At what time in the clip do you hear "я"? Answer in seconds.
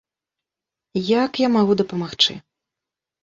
1.45-1.51